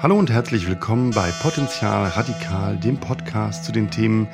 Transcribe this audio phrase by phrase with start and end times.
[0.00, 4.28] Hallo und herzlich willkommen bei Potenzial Radikal, dem Podcast zu den Themen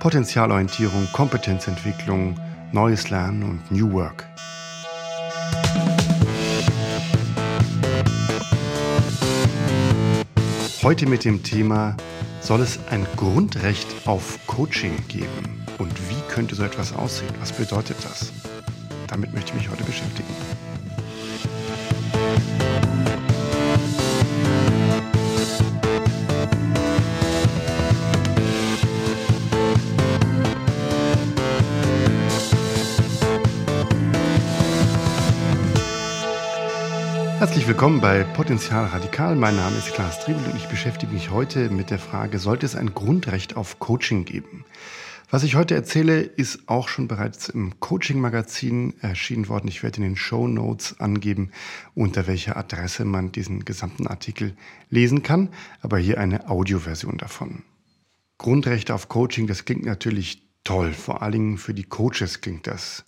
[0.00, 2.34] Potenzialorientierung, Kompetenzentwicklung,
[2.72, 4.26] neues Lernen und New Work.
[10.82, 11.96] Heute mit dem Thema,
[12.40, 15.64] soll es ein Grundrecht auf Coaching geben?
[15.78, 17.32] Und wie könnte so etwas aussehen?
[17.38, 18.32] Was bedeutet das?
[19.06, 20.43] Damit möchte ich mich heute beschäftigen.
[37.64, 39.36] Herzlich willkommen bei Potenzial Radikal.
[39.36, 42.76] Mein Name ist Klaas Triebel und ich beschäftige mich heute mit der Frage, sollte es
[42.76, 44.66] ein Grundrecht auf Coaching geben?
[45.30, 49.68] Was ich heute erzähle, ist auch schon bereits im Coaching-Magazin erschienen worden.
[49.68, 51.52] Ich werde in den Show Notes angeben,
[51.94, 54.54] unter welcher Adresse man diesen gesamten Artikel
[54.90, 55.48] lesen kann,
[55.80, 57.62] aber hier eine Audioversion davon.
[58.36, 60.92] Grundrechte auf Coaching, das klingt natürlich toll.
[60.92, 63.06] Vor allen Dingen für die Coaches klingt das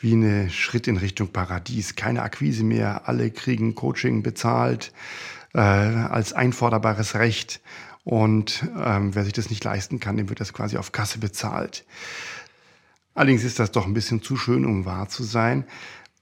[0.00, 1.96] wie ein Schritt in Richtung Paradies.
[1.96, 4.92] Keine Akquise mehr, alle kriegen Coaching bezahlt
[5.54, 7.60] äh, als einforderbares Recht.
[8.04, 11.84] Und ähm, wer sich das nicht leisten kann, dem wird das quasi auf Kasse bezahlt.
[13.14, 15.64] Allerdings ist das doch ein bisschen zu schön, um wahr zu sein.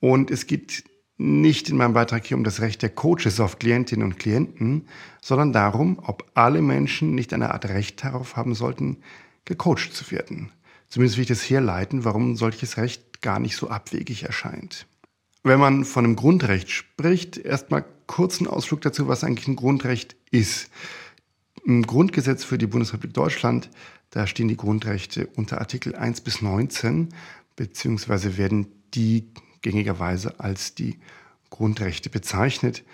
[0.00, 0.84] Und es geht
[1.18, 4.88] nicht in meinem Beitrag hier um das Recht der Coaches auf Klientinnen und Klienten,
[5.20, 8.98] sondern darum, ob alle Menschen nicht eine Art Recht darauf haben sollten,
[9.44, 10.52] gecoacht zu werden.
[10.88, 14.86] Zumindest will ich das herleiten, warum solches Recht gar nicht so abwegig erscheint.
[15.42, 20.16] Wenn man von einem Grundrecht spricht, erstmal kurz einen Ausflug dazu, was eigentlich ein Grundrecht
[20.30, 20.70] ist.
[21.64, 23.70] Im Grundgesetz für die Bundesrepublik Deutschland,
[24.10, 27.08] da stehen die Grundrechte unter Artikel 1 bis 19,
[27.56, 29.28] beziehungsweise werden die
[29.62, 30.98] gängigerweise als die
[31.50, 32.84] Grundrechte bezeichnet,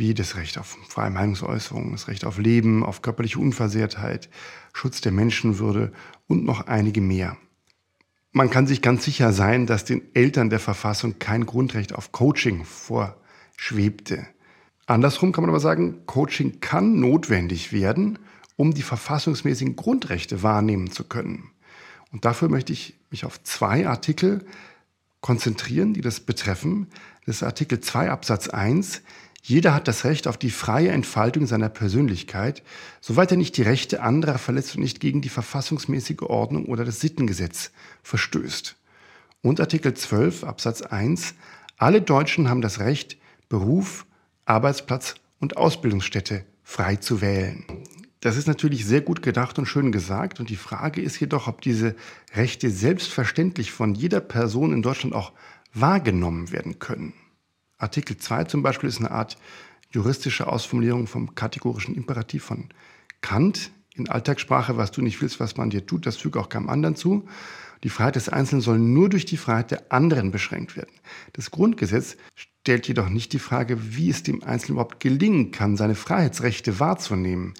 [0.00, 4.30] wie das Recht auf freie Meinungsäußerung, das Recht auf Leben, auf körperliche Unversehrtheit,
[4.72, 5.92] Schutz der Menschenwürde
[6.26, 7.36] und noch einige mehr.
[8.32, 12.64] Man kann sich ganz sicher sein, dass den Eltern der Verfassung kein Grundrecht auf Coaching
[12.64, 14.26] vorschwebte.
[14.86, 18.18] Andersrum kann man aber sagen, Coaching kann notwendig werden,
[18.56, 21.50] um die verfassungsmäßigen Grundrechte wahrnehmen zu können.
[22.10, 24.46] Und dafür möchte ich mich auf zwei Artikel
[25.20, 26.86] konzentrieren, die das betreffen.
[27.26, 29.02] Das ist Artikel 2 Absatz 1.
[29.42, 32.62] Jeder hat das Recht auf die freie Entfaltung seiner Persönlichkeit,
[33.00, 37.00] soweit er nicht die Rechte anderer verletzt und nicht gegen die verfassungsmäßige Ordnung oder das
[37.00, 37.70] Sittengesetz
[38.02, 38.76] verstößt.
[39.42, 41.34] Und Artikel 12 Absatz 1.
[41.78, 43.16] Alle Deutschen haben das Recht,
[43.48, 44.04] Beruf,
[44.44, 47.64] Arbeitsplatz und Ausbildungsstätte frei zu wählen.
[48.20, 50.40] Das ist natürlich sehr gut gedacht und schön gesagt.
[50.40, 51.96] Und die Frage ist jedoch, ob diese
[52.34, 55.32] Rechte selbstverständlich von jeder Person in Deutschland auch
[55.72, 57.14] wahrgenommen werden können.
[57.80, 59.36] Artikel 2 zum Beispiel ist eine Art
[59.90, 62.68] juristische Ausformulierung vom kategorischen Imperativ von
[63.20, 63.70] Kant.
[63.96, 66.94] In Alltagssprache, was du nicht willst, was man dir tut, das füge auch keinem anderen
[66.94, 67.26] zu.
[67.82, 70.92] Die Freiheit des Einzelnen soll nur durch die Freiheit der anderen beschränkt werden.
[71.32, 75.94] Das Grundgesetz stellt jedoch nicht die Frage, wie es dem Einzelnen überhaupt gelingen kann, seine
[75.94, 77.54] Freiheitsrechte wahrzunehmen.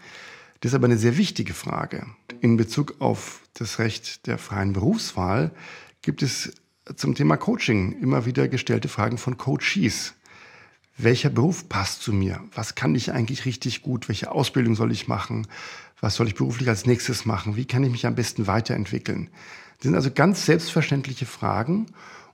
[0.60, 2.06] Das ist aber eine sehr wichtige Frage.
[2.41, 5.52] In Bezug auf das Recht der freien Berufswahl
[6.02, 6.52] gibt es
[6.96, 10.14] zum Thema Coaching immer wieder gestellte Fragen von Coaches.
[10.96, 12.40] Welcher Beruf passt zu mir?
[12.54, 14.08] Was kann ich eigentlich richtig gut?
[14.08, 15.46] Welche Ausbildung soll ich machen?
[16.00, 17.56] Was soll ich beruflich als nächstes machen?
[17.56, 19.30] Wie kann ich mich am besten weiterentwickeln?
[19.78, 21.86] Das sind also ganz selbstverständliche Fragen.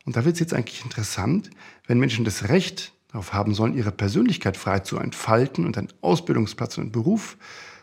[0.04, 1.50] Und da wird es jetzt eigentlich interessant,
[1.86, 6.78] wenn Menschen das Recht darauf haben sollen, ihre Persönlichkeit frei zu entfalten und einen Ausbildungsplatz
[6.78, 7.36] und einen Beruf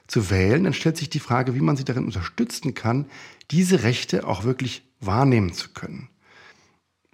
[0.07, 3.05] zu wählen, dann stellt sich die Frage, wie man sie darin unterstützen kann,
[3.51, 6.09] diese Rechte auch wirklich wahrnehmen zu können.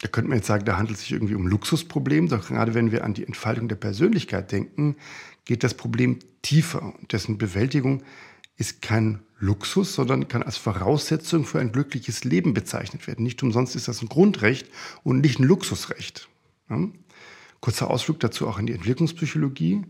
[0.01, 2.29] Da könnte man jetzt sagen, da handelt es sich irgendwie um Luxusproblem.
[2.29, 4.95] Doch gerade wenn wir an die Entfaltung der Persönlichkeit denken,
[5.45, 6.81] geht das Problem tiefer.
[6.81, 8.03] Und dessen Bewältigung
[8.57, 13.23] ist kein Luxus, sondern kann als Voraussetzung für ein glückliches Leben bezeichnet werden.
[13.23, 14.69] Nicht umsonst ist das ein Grundrecht
[15.03, 16.27] und nicht ein Luxusrecht.
[16.69, 16.87] Ja?
[17.61, 19.83] Kurzer Ausflug dazu auch in die Entwicklungspsychologie.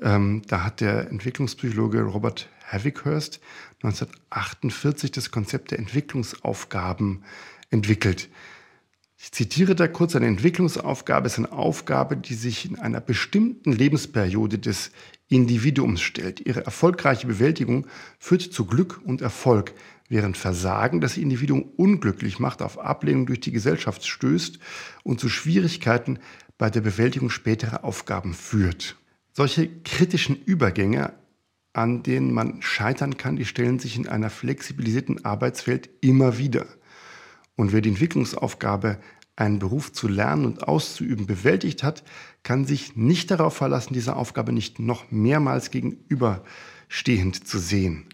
[0.00, 3.40] Ähm, da hat der Entwicklungspsychologe Robert Havikhurst
[3.82, 7.24] 1948 das Konzept der Entwicklungsaufgaben
[7.70, 8.28] entwickelt.
[9.20, 14.60] Ich zitiere da kurz, eine Entwicklungsaufgabe ist eine Aufgabe, die sich in einer bestimmten Lebensperiode
[14.60, 14.92] des
[15.28, 16.46] Individuums stellt.
[16.46, 17.88] Ihre erfolgreiche Bewältigung
[18.20, 19.74] führt zu Glück und Erfolg,
[20.08, 24.60] während Versagen das Individuum unglücklich macht, auf Ablehnung durch die Gesellschaft stößt
[25.02, 26.20] und zu Schwierigkeiten
[26.56, 28.96] bei der Bewältigung späterer Aufgaben führt.
[29.32, 31.12] Solche kritischen Übergänge,
[31.72, 36.66] an denen man scheitern kann, die stellen sich in einer flexibilisierten Arbeitswelt immer wieder.
[37.58, 39.00] Und wer die Entwicklungsaufgabe
[39.34, 42.04] einen Beruf zu lernen und auszuüben bewältigt hat,
[42.44, 48.06] kann sich nicht darauf verlassen, diese Aufgabe nicht noch mehrmals gegenüberstehend zu sehen.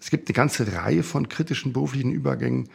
[0.00, 2.70] Es gibt eine ganze Reihe von kritischen beruflichen Übergängen,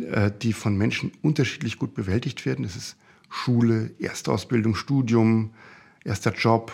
[0.00, 2.64] äh, die von Menschen unterschiedlich gut bewältigt werden.
[2.64, 2.96] Es ist
[3.28, 5.52] Schule, Erstausbildung, Studium,
[6.04, 6.72] erster Job,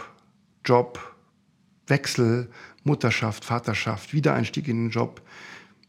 [0.64, 1.16] Job,
[1.88, 2.50] Wechsel,
[2.84, 5.22] Mutterschaft, Vaterschaft, Wiedereinstieg in den Job,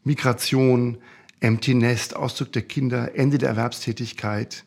[0.02, 0.98] Migration,
[1.44, 4.64] Empty Nest, Auszug der Kinder, Ende der Erwerbstätigkeit.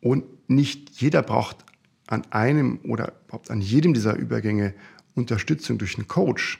[0.00, 1.58] Und nicht jeder braucht
[2.06, 4.72] an einem oder überhaupt an jedem dieser Übergänge
[5.14, 6.58] Unterstützung durch einen Coach.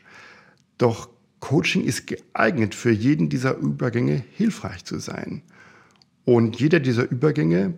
[0.77, 1.09] Doch
[1.39, 5.41] Coaching ist geeignet, für jeden dieser Übergänge hilfreich zu sein.
[6.27, 7.73] Und jeder dieser Übergänge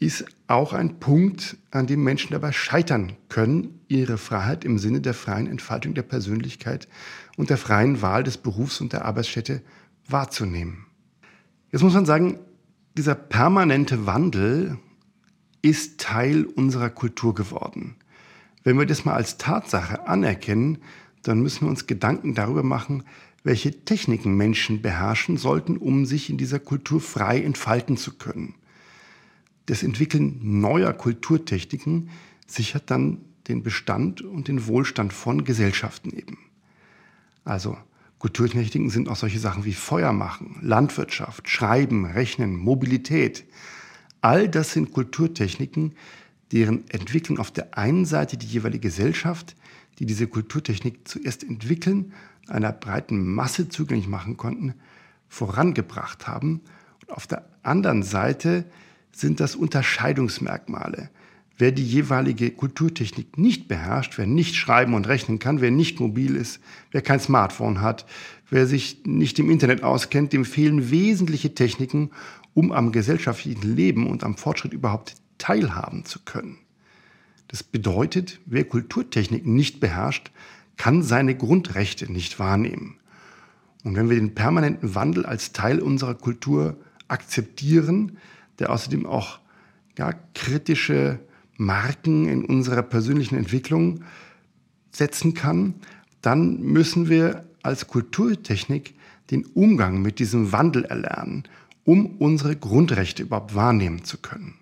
[0.00, 5.14] ist auch ein Punkt, an dem Menschen dabei scheitern können, ihre Freiheit im Sinne der
[5.14, 6.88] freien Entfaltung der Persönlichkeit
[7.38, 9.62] und der freien Wahl des Berufs und der Arbeitsstätte
[10.08, 10.86] wahrzunehmen.
[11.72, 12.38] Jetzt muss man sagen,
[12.96, 14.78] dieser permanente Wandel
[15.62, 17.96] ist Teil unserer Kultur geworden.
[18.62, 20.78] Wenn wir das mal als Tatsache anerkennen,
[21.22, 23.02] dann müssen wir uns Gedanken darüber machen,
[23.42, 28.54] welche Techniken Menschen beherrschen sollten, um sich in dieser Kultur frei entfalten zu können.
[29.66, 32.10] Das Entwickeln neuer Kulturtechniken
[32.46, 36.38] sichert dann den Bestand und den Wohlstand von Gesellschaften eben.
[37.44, 37.76] Also
[38.24, 43.44] Kulturtechniken sind auch solche Sachen wie Feuer machen, Landwirtschaft, Schreiben, Rechnen, Mobilität.
[44.22, 45.92] All das sind Kulturtechniken,
[46.50, 49.54] deren Entwicklung auf der einen Seite die jeweilige Gesellschaft,
[49.98, 52.14] die diese Kulturtechnik zuerst entwickeln,
[52.48, 54.72] einer breiten Masse zugänglich machen konnten,
[55.28, 56.62] vorangebracht haben.
[57.02, 58.64] Und auf der anderen Seite
[59.12, 61.10] sind das Unterscheidungsmerkmale,
[61.56, 66.34] Wer die jeweilige Kulturtechnik nicht beherrscht, wer nicht schreiben und rechnen kann, wer nicht mobil
[66.34, 66.60] ist,
[66.90, 68.06] wer kein Smartphone hat,
[68.50, 72.10] wer sich nicht im Internet auskennt, dem fehlen wesentliche Techniken,
[72.54, 76.58] um am gesellschaftlichen Leben und am Fortschritt überhaupt teilhaben zu können.
[77.48, 80.32] Das bedeutet, wer Kulturtechniken nicht beherrscht,
[80.76, 82.96] kann seine Grundrechte nicht wahrnehmen.
[83.84, 88.18] Und wenn wir den permanenten Wandel als Teil unserer Kultur akzeptieren,
[88.58, 89.38] der außerdem auch
[89.98, 91.20] ja, kritische
[91.56, 94.00] Marken in unserer persönlichen Entwicklung
[94.90, 95.74] setzen kann,
[96.22, 98.94] dann müssen wir als Kulturtechnik
[99.30, 101.44] den Umgang mit diesem Wandel erlernen,
[101.84, 104.54] um unsere Grundrechte überhaupt wahrnehmen zu können.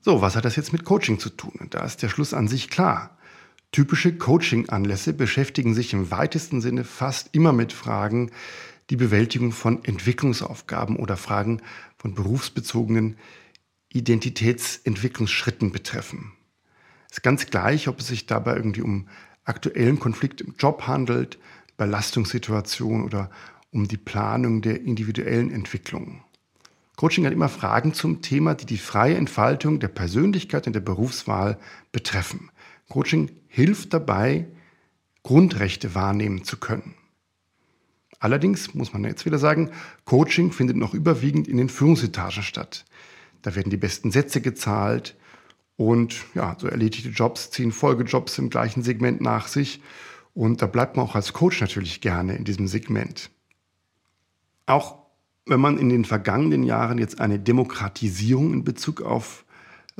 [0.00, 1.52] So, was hat das jetzt mit Coaching zu tun?
[1.70, 3.16] da ist der Schluss an sich klar.
[3.72, 8.30] Typische Coaching-Anlässe beschäftigen sich im weitesten Sinne fast immer mit Fragen,
[8.90, 11.60] die Bewältigung von Entwicklungsaufgaben oder Fragen
[11.98, 13.16] von berufsbezogenen
[13.98, 16.32] Identitätsentwicklungsschritten betreffen.
[17.10, 19.08] Es ist ganz gleich, ob es sich dabei irgendwie um
[19.44, 21.38] aktuellen Konflikt im Job handelt,
[21.76, 23.30] Belastungssituationen oder
[23.70, 26.22] um die Planung der individuellen Entwicklung.
[26.96, 31.58] Coaching hat immer Fragen zum Thema, die die freie Entfaltung der Persönlichkeit und der Berufswahl
[31.92, 32.50] betreffen.
[32.88, 34.46] Coaching hilft dabei,
[35.22, 36.94] Grundrechte wahrnehmen zu können.
[38.18, 39.70] Allerdings muss man jetzt wieder sagen,
[40.04, 42.86] Coaching findet noch überwiegend in den Führungsetagen statt.
[43.46, 45.14] Da werden die besten Sätze gezahlt
[45.76, 49.80] und ja, so erledigte Jobs ziehen Folgejobs im gleichen Segment nach sich.
[50.34, 53.30] Und da bleibt man auch als Coach natürlich gerne in diesem Segment.
[54.66, 54.96] Auch
[55.46, 59.44] wenn man in den vergangenen Jahren jetzt eine Demokratisierung in Bezug auf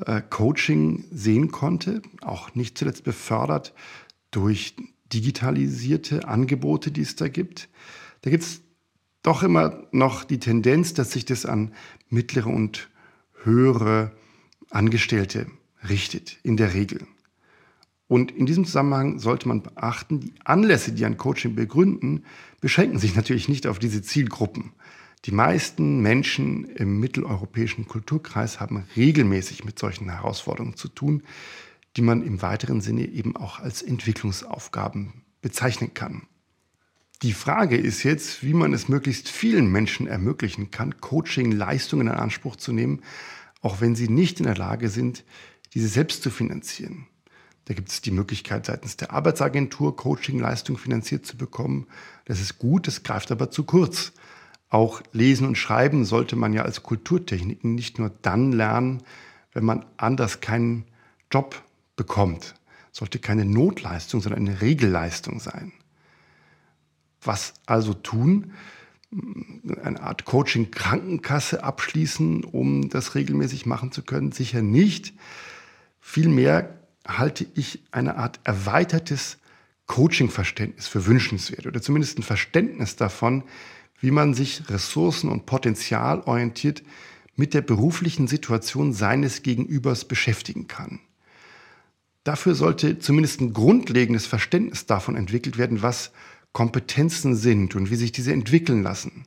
[0.04, 3.74] äh, Coaching sehen konnte, auch nicht zuletzt befördert
[4.32, 4.74] durch
[5.12, 7.68] digitalisierte Angebote, die es da gibt,
[8.22, 8.62] da gibt es
[9.22, 11.72] doch immer noch die Tendenz, dass sich das an
[12.08, 12.88] mittlere und
[13.46, 14.12] höhere
[14.68, 15.46] Angestellte
[15.88, 17.06] richtet, in der Regel.
[18.08, 22.24] Und in diesem Zusammenhang sollte man beachten, die Anlässe, die ein Coaching begründen,
[22.60, 24.72] beschränken sich natürlich nicht auf diese Zielgruppen.
[25.24, 31.22] Die meisten Menschen im mitteleuropäischen Kulturkreis haben regelmäßig mit solchen Herausforderungen zu tun,
[31.96, 36.28] die man im weiteren Sinne eben auch als Entwicklungsaufgaben bezeichnen kann.
[37.22, 42.56] Die Frage ist jetzt, wie man es möglichst vielen Menschen ermöglichen kann, Coaching-Leistungen in Anspruch
[42.56, 43.02] zu nehmen,
[43.62, 45.24] auch wenn sie nicht in der Lage sind,
[45.72, 47.06] diese selbst zu finanzieren.
[47.64, 51.86] Da gibt es die Möglichkeit, seitens der Arbeitsagentur Coaching-Leistung finanziert zu bekommen.
[52.26, 54.12] Das ist gut, das greift aber zu kurz.
[54.68, 59.02] Auch Lesen und Schreiben sollte man ja als Kulturtechniken nicht nur dann lernen,
[59.52, 60.84] wenn man anders keinen
[61.32, 61.62] Job
[61.96, 62.54] bekommt.
[62.92, 65.72] Sollte keine Notleistung, sondern eine Regelleistung sein.
[67.22, 68.52] Was also tun?
[69.82, 74.32] Eine Art Coaching-Krankenkasse abschließen, um das regelmäßig machen zu können?
[74.32, 75.14] Sicher nicht.
[76.00, 79.38] Vielmehr halte ich eine Art erweitertes
[79.86, 83.44] Coaching-Verständnis für wünschenswert oder zumindest ein Verständnis davon,
[84.00, 86.82] wie man sich ressourcen- und potenzialorientiert
[87.36, 91.00] mit der beruflichen Situation seines Gegenübers beschäftigen kann.
[92.24, 96.10] Dafür sollte zumindest ein grundlegendes Verständnis davon entwickelt werden, was
[96.56, 99.26] Kompetenzen sind und wie sich diese entwickeln lassen.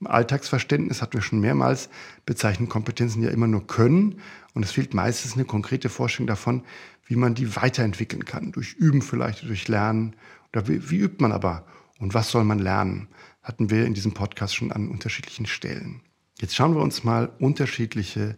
[0.00, 1.88] Im Alltagsverständnis hatten wir schon mehrmals
[2.26, 4.20] bezeichnet Kompetenzen ja immer nur können
[4.54, 6.64] und es fehlt meistens eine konkrete Vorstellung davon,
[7.06, 8.50] wie man die weiterentwickeln kann.
[8.50, 10.16] Durch Üben vielleicht, durch Lernen.
[10.52, 11.64] Oder wie, wie übt man aber
[12.00, 13.06] und was soll man lernen?
[13.44, 16.00] Hatten wir in diesem Podcast schon an unterschiedlichen Stellen.
[16.40, 18.36] Jetzt schauen wir uns mal unterschiedliche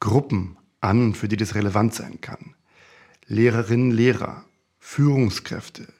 [0.00, 2.54] Gruppen an, für die das relevant sein kann.
[3.26, 4.46] Lehrerinnen, Lehrer,
[4.78, 5.92] Führungskräfte,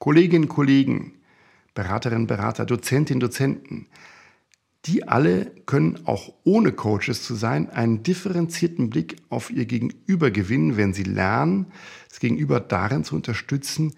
[0.00, 1.12] Kolleginnen, Kollegen,
[1.80, 3.86] Beraterinnen, Berater, Dozentinnen, Dozenten,
[4.84, 10.76] die alle können auch ohne Coaches zu sein einen differenzierten Blick auf ihr Gegenüber gewinnen,
[10.76, 11.66] wenn sie lernen,
[12.10, 13.94] das Gegenüber darin zu unterstützen,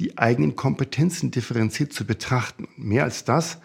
[0.00, 2.66] die eigenen Kompetenzen differenziert zu betrachten.
[2.76, 3.58] Mehr als das,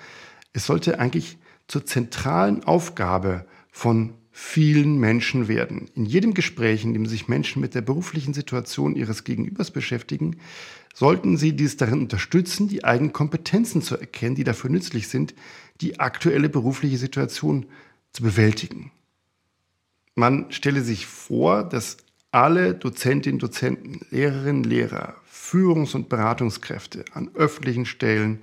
[0.54, 5.90] es sollte eigentlich zur zentralen Aufgabe von vielen Menschen werden.
[5.96, 10.38] In jedem Gespräch, in dem sich Menschen mit der beruflichen Situation ihres Gegenübers beschäftigen,
[10.96, 15.36] sollten sie dies darin unterstützen, die eigenen Kompetenzen zu erkennen, die dafür nützlich sind,
[15.82, 17.66] die aktuelle berufliche Situation
[18.14, 18.92] zu bewältigen.
[20.16, 21.98] Man stelle sich vor, dass
[22.32, 28.40] alle Dozentinnen, Dozenten, Lehrerinnen, Lehrer, Führungs- und Beratungskräfte an öffentlichen Stellen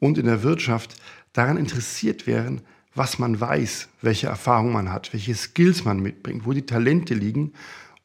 [0.00, 0.96] und in der Wirtschaft
[1.34, 2.62] daran interessiert wären,
[2.94, 7.52] was man weiß, welche Erfahrung man hat, welche Skills man mitbringt, wo die Talente liegen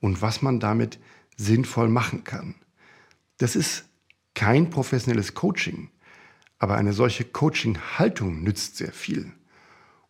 [0.02, 1.00] und was man damit
[1.38, 2.56] sinnvoll machen kann.
[3.38, 3.86] Das ist
[4.34, 5.90] kein professionelles Coaching,
[6.60, 9.32] aber eine solche Coaching-Haltung nützt sehr viel.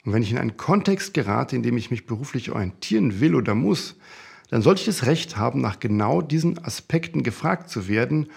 [0.04, 3.56] Und wenn ich in einen Kontext gerate, in dem ich mich beruflich orientieren will oder
[3.56, 3.96] muss,
[4.50, 8.30] dann sollte ich das Recht haben, nach genau diesen Aspekten gefragt zu werden,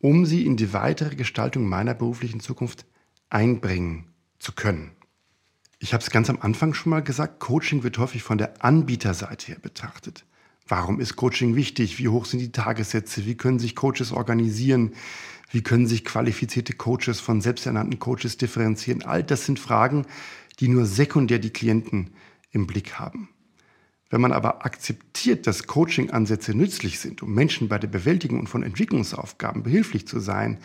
[0.00, 2.86] um sie in die weitere Gestaltung meiner beruflichen Zukunft
[3.30, 4.06] einbringen
[4.38, 4.92] zu können.
[5.80, 9.48] Ich habe es ganz am Anfang schon mal gesagt, Coaching wird häufig von der Anbieterseite
[9.48, 10.24] her betrachtet.
[10.68, 11.98] Warum ist Coaching wichtig?
[11.98, 13.24] Wie hoch sind die Tagessätze?
[13.24, 14.92] Wie können sich Coaches organisieren?
[15.50, 19.02] Wie können sich qualifizierte Coaches von selbsternannten Coaches differenzieren?
[19.02, 20.04] All das sind Fragen,
[20.60, 22.10] die nur sekundär die Klienten
[22.50, 23.30] im Blick haben.
[24.10, 29.62] Wenn man aber akzeptiert, dass Coaching-Ansätze nützlich sind, um Menschen bei der Bewältigung von Entwicklungsaufgaben
[29.62, 30.58] behilflich zu sein,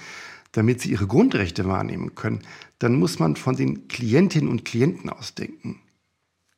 [0.52, 2.42] damit sie ihre Grundrechte wahrnehmen können,
[2.80, 5.83] dann muss man von den Klientinnen und Klienten ausdenken.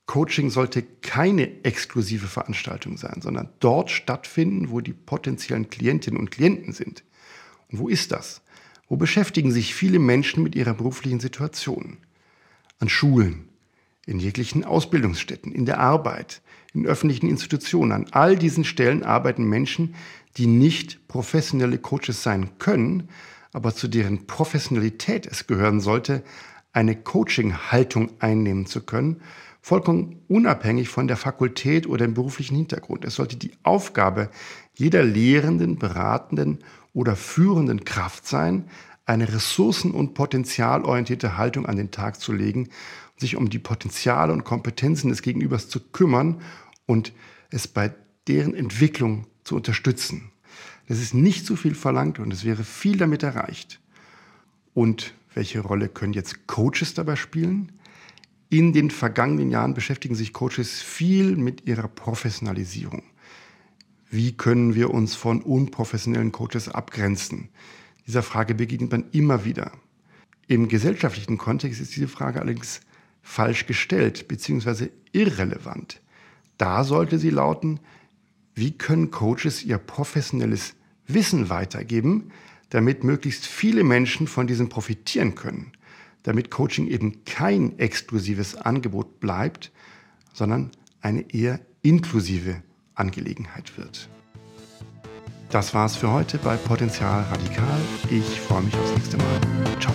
[0.05, 6.73] Coaching sollte keine exklusive Veranstaltung sein, sondern dort stattfinden, wo die potenziellen Klientinnen und Klienten
[6.73, 7.03] sind.
[7.71, 8.41] Und wo ist das?
[8.87, 11.97] Wo beschäftigen sich viele Menschen mit ihrer beruflichen Situation?
[12.79, 13.49] An Schulen,
[14.05, 16.41] in jeglichen Ausbildungsstätten, in der Arbeit,
[16.73, 17.91] in öffentlichen Institutionen.
[17.91, 19.95] An all diesen Stellen arbeiten Menschen,
[20.37, 23.09] die nicht professionelle Coaches sein können,
[23.53, 26.23] aber zu deren Professionalität es gehören sollte,
[26.73, 29.21] eine Coaching-Haltung einnehmen zu können,
[29.65, 33.03] vollkommen unabhängig von der Fakultät oder dem beruflichen Hintergrund.
[33.03, 34.29] Es sollte die Aufgabe
[34.75, 36.59] jeder lehrenden, beratenden
[36.93, 38.69] oder führenden Kraft sein,
[39.07, 42.69] eine ressourcen- und potenzialorientierte Haltung an den Tag zu legen,
[43.17, 46.41] sich um die Potenziale und Kompetenzen des Gegenübers zu kümmern
[46.85, 47.11] und
[47.49, 47.91] es bei
[48.27, 50.29] deren Entwicklung zu unterstützen.
[50.87, 53.79] Das ist nicht zu viel verlangt und es wäre viel damit erreicht.
[54.75, 57.71] Und welche Rolle können jetzt Coaches dabei spielen?
[58.49, 63.03] In den vergangenen Jahren beschäftigen sich Coaches viel mit ihrer Professionalisierung.
[64.09, 67.49] Wie können wir uns von unprofessionellen Coaches abgrenzen?
[68.07, 69.71] Dieser Frage begegnet man immer wieder.
[70.47, 72.81] Im gesellschaftlichen Kontext ist diese Frage allerdings
[73.23, 74.89] falsch gestellt bzw.
[75.11, 76.01] irrelevant.
[76.57, 77.79] Da sollte sie lauten,
[78.53, 80.75] wie können Coaches ihr professionelles
[81.07, 82.31] Wissen weitergeben,
[82.69, 85.71] damit möglichst viele Menschen von diesem profitieren können,
[86.25, 89.71] damit Coaching eben kein exklusives Angebot bleibt,
[90.33, 92.63] sondern eine eher inklusive
[92.95, 94.09] Angelegenheit wird.
[95.51, 97.79] Das war's für heute bei Potenzial Radikal.
[98.09, 99.39] Ich freue mich aufs nächste Mal.
[99.79, 99.93] Ciao.